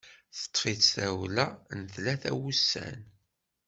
Teṭṭef-itt 0.39 0.91
tawla 0.95 1.47
n 1.77 1.79
tlata 1.93 2.31
n 2.33 2.37
wussan. 2.39 2.99